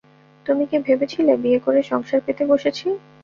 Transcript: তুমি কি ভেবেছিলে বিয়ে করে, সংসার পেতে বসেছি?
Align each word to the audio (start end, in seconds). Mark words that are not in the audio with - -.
তুমি 0.45 0.63
কি 0.69 0.77
ভেবেছিলে 0.79 1.33
বিয়ে 1.43 1.59
করে, 1.65 1.79
সংসার 1.91 2.19
পেতে 2.25 2.43
বসেছি? 2.51 2.85